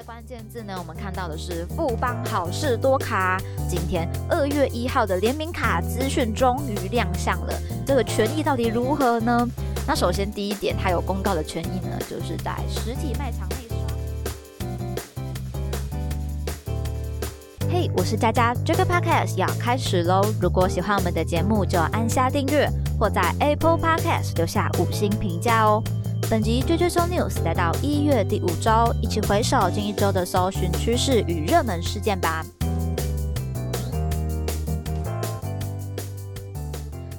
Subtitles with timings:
[0.00, 3.38] 的关键字呢，我们看到的是富邦好事多卡。
[3.68, 7.52] 今天二月一号的联名卡资讯终于亮相了，
[7.86, 9.46] 这个权益到底如何呢？
[9.86, 13.76] 那首先第一点，它有公告的权益呢，就是在实体卖场内刷。
[17.70, 20.22] 嘿，我是佳佳，这个 podcast 要开始喽！
[20.40, 22.66] 如果喜欢我们的节目，就按下订阅，
[22.98, 25.82] 或在 Apple Podcast 留下五星评价哦。
[26.30, 28.70] 本集追追搜 news 来到一月第五周，
[29.02, 32.44] 一起回首近一周的搜寻趋势与热门事件吧。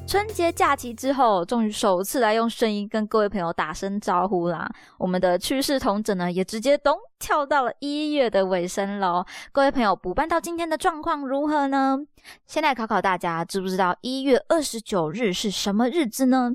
[0.08, 4.72] 春节假期之后，终于首次来用声音跟各位朋友打声招呼啦！
[4.98, 9.26] 我们的趋势同整呢，也直接咚跳到了一月的尾声喽。
[9.52, 11.98] 各位朋友，补办到今天的状况如何呢？
[12.48, 16.54] 先来考考大家，知不知道一月二十九日是什么日子呢？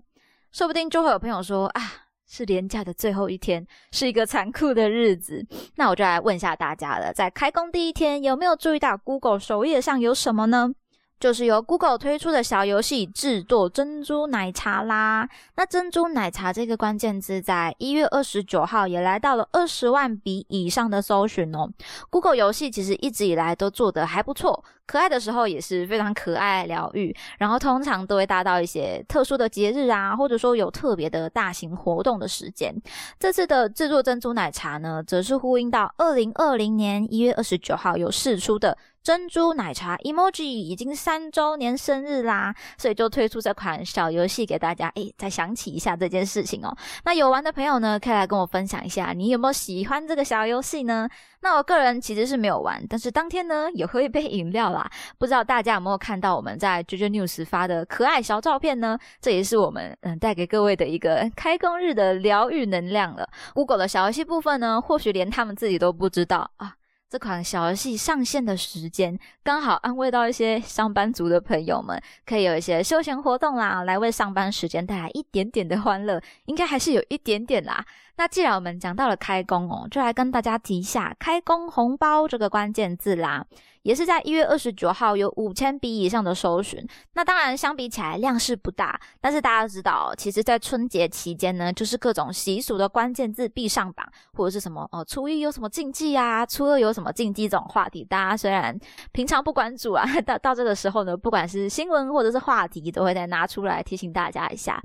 [0.50, 2.05] 说不定就会有朋友说啊。
[2.28, 5.46] 是廉价的最后一天，是一个残酷的日子。
[5.76, 10.72] 那我就来问一下大家了，在开工第一天，有没有注意到 Google 首页上有什么呢？
[11.18, 15.28] 就是由 Google 推出的小游戏制作珍珠奶茶啦。
[15.56, 21.68] 那珍珠奶茶这个关键字，在一月二十九号也来到了二十万笔以上的搜寻哦。
[22.10, 24.64] Google 游戏其实一直以来都做得还不错。
[24.86, 32.72] 可爱的时候也是非常可爱疗愈，然后通常都会搭到一些特殊的节日啊，或者说有特别的大型活动的时间。
[33.18, 46.76] 这次的制作珍珠奶茶呢，则是呼应到二零二零年一月二十九号有试出的珍珠奶茶 emoji 已经三周年生日啦，所以就推出这款小游戏给大家，诶，再想起一下这件事情哦。
[47.04, 51.08] 那有玩的朋友呢，可以来跟我分享一下，你有没有喜欢这个小游戏呢？
[51.42, 54.90] 那我个人其实是没有玩，但是当天呢也喝一杯饮料啦。
[55.18, 58.98] 不知道大家有没有看到我们在 JJ News 发的可爱小照片呢？
[59.20, 63.24] 这也是我们嗯带给各位的一个开工日的疗愈能量了。
[63.54, 66.74] Google 的小游戏部分呢，或许连他们自己都不知道啊。
[67.08, 77.86] 这款小游戏上线的时间刚好安慰到一些上班族的朋友们，可以有一些休闲活动啦，来为上班时间带来一点点的欢乐，应该还是有一点点啦。
[78.16, 83.46] 那既然我们讲到了开工哦，就来跟大家提一下“开工红包”这个关键字啦。
[83.82, 86.84] 也是在一月二十九号有五千笔以上的搜寻。
[87.12, 98.76] 那当然相比起来量是不大，但是大家知道，其实，在春节期间呢，就是各种习俗的关键字必上榜，或者是什么哦，初一有什么禁忌啊，初二有什么禁忌这种话题，大家虽然
[99.12, 104.82] 平常不关注啊， 到到这个时候呢，不管是新闻或者是话题，都会再拿出来提醒大家一下。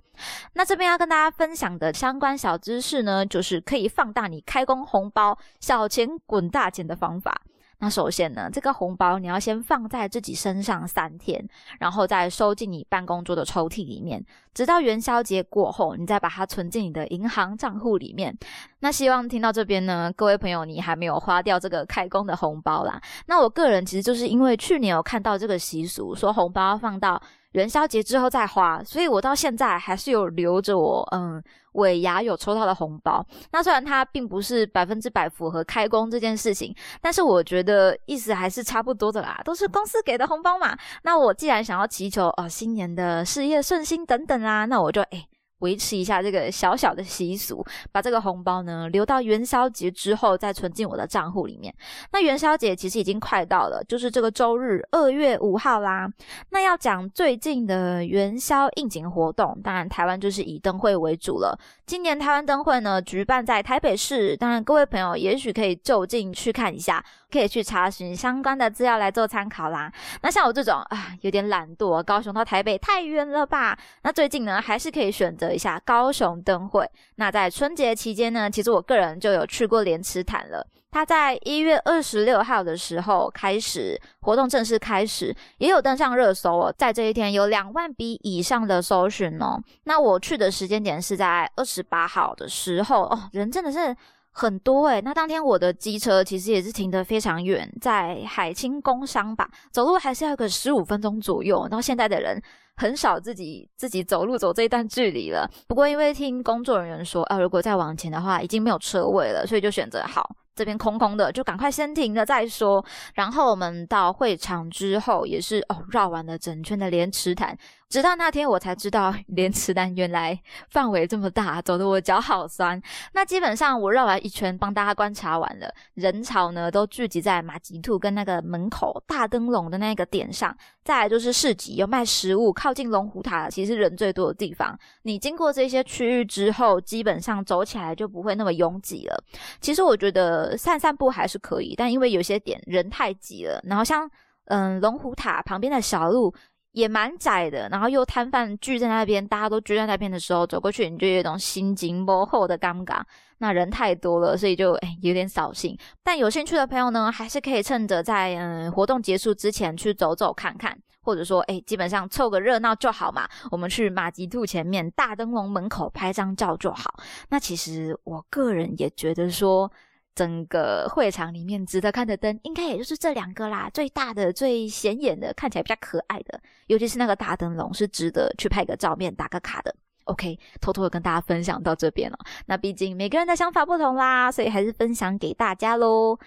[0.53, 7.41] 那这边要跟大家分享的相关小知识呢，就是可以放大你开工红包小钱滚大钱的方法。
[7.79, 11.43] 那首先呢，这个红包你要先放在自己身上三天，
[11.79, 14.23] 然后再收进你办公桌的抽屉里面，
[14.53, 18.37] 直到元宵节过后，你再把它存进你的银行账户里面。
[18.81, 23.01] 那希望听到这边呢，各位朋友，你还没有花掉这个开工的红包啦。
[23.27, 27.21] 那我个人其实就是因为去年有看到这个习俗，说红包要放到。
[27.51, 31.43] 元宵节之后再花，所以我到现在还是有留着我嗯
[31.73, 33.21] 尾牙有抽到的红包。
[33.51, 40.77] 那虽然它并不是百分之百符合开工这件事情，但是我觉得意思还是差不多的啦，都是公司给的红包嘛。
[41.03, 45.27] 那我既然想要祈求哦新年的事业顺心等等啦，那我就诶
[45.61, 51.73] 维持一下这个小小的习俗，把这个红包呢留到元宵节之后再存进我的账户里面。
[52.11, 56.07] 那元宵节其实已经快到了，就是这个周日二月五号啦。
[56.49, 61.57] 那要讲最近的元宵应景活动，当然台湾就是以灯会为主了。
[61.91, 67.03] 今年台湾灯会呢举办在台北市，当然各位朋友也许可以就近去看一下。
[67.29, 69.91] 可以去查询相关的资料来做参考啦。
[70.21, 73.77] 那像我这种啊，有点懒惰，高雄到台北太远了吧？
[74.03, 76.89] 那最近呢，还是可以选择一下高雄灯会。
[77.15, 80.65] 那在春节期间呢，其实我个人就有去过莲池潭了。
[80.91, 86.75] 他在一月二十六号的时候开始活动正式开始，也有登上热搜哦。
[86.77, 89.59] 在这一天有两万笔以上的搜寻哦。
[89.85, 93.95] 那我去的时间点是在二十八号的时候哦，人真的是。
[94.33, 101.67] 很多诶，那当天我的机车其实也是停得非常远，在海清工商吧，走路还是要个十五分钟左右。
[101.69, 102.41] 然后现在的人
[102.81, 105.47] 很少自己自己走路走这一段距离了。
[105.67, 110.35] 不过因为听工作人员说，啊，如果再往前的话，已经没有车位了，所以就选择好。
[110.53, 112.83] 这边空空的，就赶快先停了再说。
[113.13, 117.57] 然后我们到会场之后，也是哦，绕完了整圈的莲池潭。
[117.87, 120.37] 直到那天，我才知道莲池潭原来
[120.69, 122.81] 范围这么大，走得我脚好酸。
[123.13, 130.55] 那基本上我绕完一圈，帮大家观察完了，人潮呢都聚集在马吉兔跟那个门口大灯笼的那个点上。
[130.83, 134.79] 再来就是市集，有卖食物，靠靠近龙虎塔，其实人最多的地方。
[135.01, 139.23] 你经过这些区域之后，基本上走起来就不会那么拥挤了。
[139.59, 144.09] 其实我觉得散散步还是可以，但因为有些点人太挤了，然后像
[144.45, 146.33] 嗯龙虎塔旁边的小路。
[146.73, 153.01] 也蛮窄的，然后又摊贩聚在那边，大家都聚在那边的时候，走过去你就有一种心惊波后的尴尬。
[153.39, 155.77] 那人太多了，所以就哎有点扫兴。
[156.03, 163.27] 但有兴趣的朋友呢，还是可以趁着在嗯活动结束之前去走走看看，或者说哎基本上凑个热闹就好嘛。
[163.49, 166.93] 我们去马吉兔前面大灯笼门口拍张照就好。
[167.29, 169.71] 那其实我个人也觉得说。
[170.13, 173.69] 整个会场里面值得看的灯，应该也就是这两个啦。
[173.73, 179.73] 最大的、最显眼的，看起来比较可爱的，尤其是那个大灯笼，是值得去拍个照面、打个卡的。
[180.05, 182.17] OK，偷偷的跟大家分享到这边了。
[182.45, 186.17] 那毕竟每个人的想法不同啦，所以还是分享给大家喽。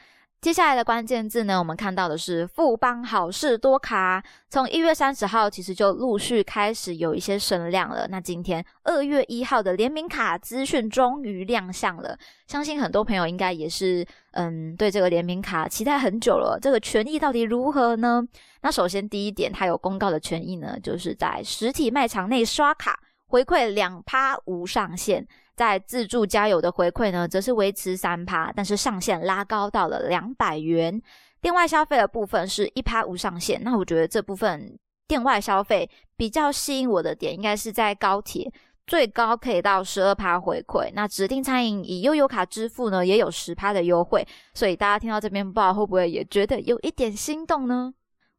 [0.44, 8.06] 接下来的关键字呢，我们看到的是富邦好事多卡，从一月三十号其实就陆续开始有一些声量了。
[8.08, 12.14] 那今天二月一号的联名卡资讯终于亮相了，
[12.46, 16.58] 相信很多朋友应该也是嗯对这个联名卡期待很久了。
[16.61, 18.23] 这个权益到底如何呢？
[18.61, 25.26] 那首先第一点，它有公告的权益呢，就是在实体卖场内刷卡回馈两趴无上限。
[25.56, 31.01] 在自助加油的回馈呢，则是维持三趴，但是上限拉高到了两百元。
[31.41, 33.62] 店外消费的部分是一趴无上限。
[33.62, 38.51] 那我觉得这部分店外消费比较吸引我的点，应该是在高铁，
[38.87, 40.91] 最高可以到十二趴回馈。
[40.95, 44.27] 那指定餐饮以悠游卡支付呢，也有十趴的优惠。
[44.55, 47.93] 所以大家听到这边，不知道会不会也觉得有一点心动呢？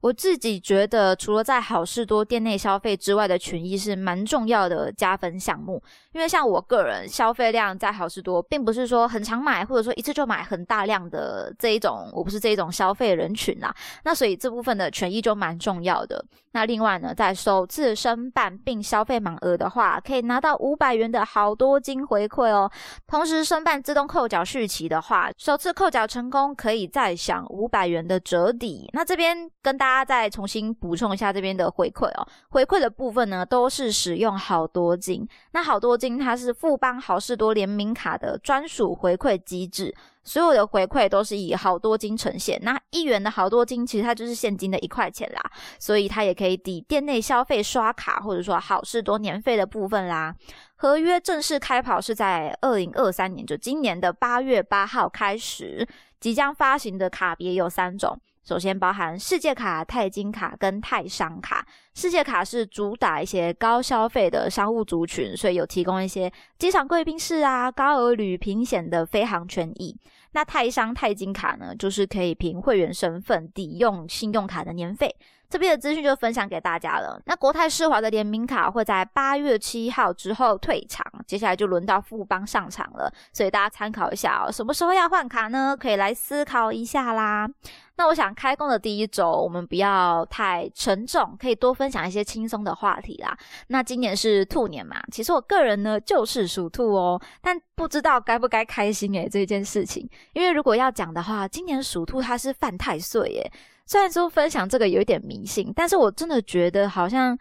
[0.05, 5.81] 我自己觉得，除了在好事多店内消费之外的权益是蛮重要的加分项目。
[6.11, 13.73] 因为像我个人消费量在好事多，并不是说很常买，或者说一次就买很大量的这一种，我不是这一种消费人群啦。
[14.03, 16.23] 那所以这部分的权益就蛮重要的。
[16.51, 22.71] 那另外呢，在首次申办并消费满额的话，可以拿到五百元的好多金回馈哦。
[23.07, 28.87] 同时申办自动扣缴续期的话，首次扣缴成功可以再享五百元的折抵。
[28.93, 29.94] 那这边跟大家。
[29.95, 42.59] 大家再重新补充一下这边的回馈哦，回馈的部分呢都是使用好多金，那好多金它是富邦好事多联名卡的专属回馈机制，所有的回馈都是以好多金呈现。
[42.61, 45.41] 那一元的好多金其实它就是现金的一块钱啦，
[45.79, 50.35] 所以它也可以抵店内消费刷卡或者说好事多年费的部分啦。
[50.75, 55.87] 合约正式开跑是在二零二三年，就今年的八月八号开始，
[56.19, 58.19] 即将发行的卡别有三种。
[58.45, 61.65] 首先包含世界卡、钛金卡跟泰商卡。
[61.95, 69.97] 世界卡是主打一些高消费的商务族群，所以有提供一些机场贵宾室啊、高额旅平险的飞航权益。
[70.33, 75.15] 那泰商、钛金卡呢，就是可以凭会员身份抵用信用卡的年费。
[75.55, 77.17] 这边的资讯就分享给大家了。
[77.27, 84.51] 那国泰世华的联名卡会在八月七号之后退场，接下来就轮到富邦上场了，所以大家参考一下哦。
[84.51, 85.73] 什么时候要换卡呢？
[85.79, 87.49] 可以来思考一下啦。
[87.95, 93.37] 那我想开工的第一周，我们不要太沉重，可以多分享一些轻松的话题啦。
[93.67, 103.51] 那今年是兔年嘛，其实我个人呢就是属兔哦，但不知道该不该开心诶这件事情，因为如果要讲的话，今年属兔它是犯太岁耶。
[103.85, 107.37] 虽然说分享这个有一点迷信，但是我真的觉得好像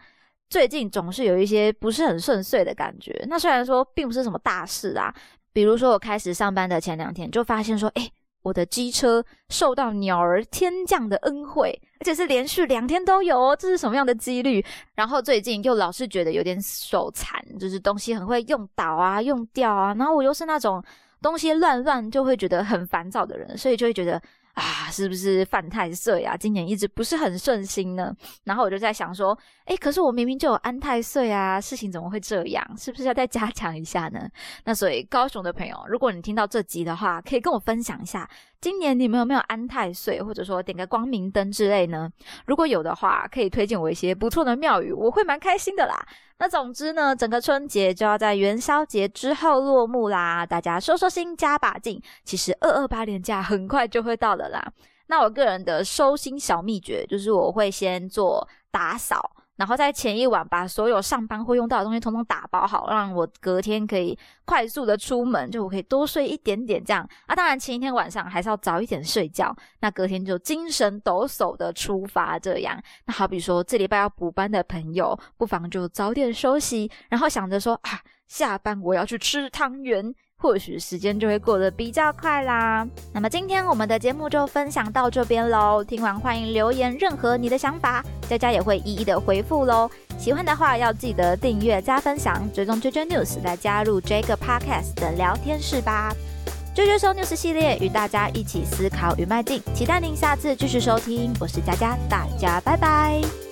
[0.47, 3.25] 最近总是有一些不是很顺遂的感觉。
[3.27, 5.13] 那虽然说并不是什么大事啊，
[5.51, 8.07] 比如说我开始上班的前两天就发现说，哎，
[8.43, 14.63] 我的机车受到鸟儿天降的恩惠，而且是连续两天都有哦，这是什么样的几率？
[14.93, 20.83] 然后最近又老是觉得有点手残，就是东西很会用倒啊、用掉啊，然后我又是那种
[21.23, 24.21] 东西乱乱就会觉得很烦躁的人，所以就会觉得。
[24.55, 26.35] 啊，是不是犯太岁啊？
[26.35, 28.13] 今年一直不是很顺心呢。
[28.45, 32.65] 然后我就在想说，哎，可是我明明就有安太岁啊，事情怎么会这样？
[32.77, 34.29] 是不是要再加强一下呢？
[34.63, 38.29] 那所以高雄的朋友，如果你听到这集的话，可以跟我分享一下。
[38.61, 42.09] 今年你们有没有安太岁，或者说点个光明灯之类呢？
[42.45, 46.05] 如果有的话，可以推荐我一些不错的庙宇，我会蛮开心的啦。
[46.39, 52.01] 那总之呢，整个春节就要在元宵节之后落幕啦，大家收收心，加把劲。
[52.23, 54.73] 其实二二八年假很快就会到了啦。
[55.07, 59.34] 那我个人的收心小秘诀就是，我会先做打扫。
[59.57, 67.35] 然后在前一晚把所有上班会用到的东西统统打包好，让我隔天可以快速的出门，就我可以多睡一点点这样啊。
[67.35, 72.81] 当然前一天晚上还是要早一点睡觉，那隔天就精神抖擞的出发这样。
[73.05, 80.13] 那好比说这礼拜要补班的朋友，不妨就早点休息，然后想着说啊，下班我要去吃汤圆。
[80.37, 82.87] 或许时间就会过得比较快啦。
[83.13, 85.83] 那么今天我们的节目就分享到这边喽。
[85.83, 89.89] 听完欢迎留言任何你的想法，佳佳也会一一的回复喽。
[90.17, 96.13] 喜欢的话要记得订阅加分享，追踪 JJ News 来加入这个 Podcast 的聊天室吧。
[96.75, 101.33] JJ Show News 系列与大家一起思考与迈进，期待您下次继续收听。
[101.39, 103.44] 我是佳佳，大家拜拜。